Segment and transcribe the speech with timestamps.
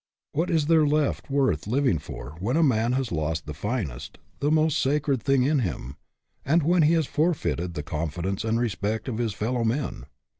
[0.31, 4.49] What is there left worth living for when a man has lost the finest, the
[4.49, 5.95] most sacred thing in him,
[6.43, 10.07] and when he has forfeited the confidence and respect of his fellow men?